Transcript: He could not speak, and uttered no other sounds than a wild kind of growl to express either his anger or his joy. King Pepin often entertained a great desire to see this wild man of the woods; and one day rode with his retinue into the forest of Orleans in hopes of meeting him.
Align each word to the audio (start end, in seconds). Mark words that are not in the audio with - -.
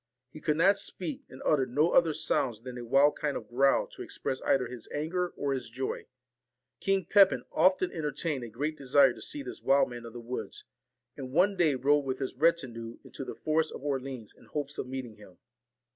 He 0.31 0.41
could 0.41 0.57
not 0.57 0.79
speak, 0.79 1.25
and 1.29 1.43
uttered 1.45 1.69
no 1.71 1.91
other 1.91 2.11
sounds 2.11 2.61
than 2.61 2.75
a 2.75 2.83
wild 2.83 3.15
kind 3.19 3.37
of 3.37 3.47
growl 3.47 3.85
to 3.89 4.01
express 4.01 4.41
either 4.41 4.65
his 4.65 4.87
anger 4.91 5.27
or 5.37 5.53
his 5.53 5.69
joy. 5.69 6.07
King 6.79 7.05
Pepin 7.05 7.43
often 7.51 7.91
entertained 7.91 8.43
a 8.43 8.49
great 8.49 8.75
desire 8.75 9.13
to 9.13 9.21
see 9.21 9.43
this 9.43 9.61
wild 9.61 9.91
man 9.91 10.05
of 10.07 10.13
the 10.13 10.19
woods; 10.19 10.63
and 11.15 11.31
one 11.31 11.55
day 11.55 11.75
rode 11.75 11.99
with 12.03 12.17
his 12.17 12.35
retinue 12.35 12.97
into 13.03 13.23
the 13.23 13.35
forest 13.35 13.71
of 13.73 13.83
Orleans 13.83 14.33
in 14.35 14.45
hopes 14.45 14.79
of 14.79 14.87
meeting 14.87 15.17
him. 15.17 15.37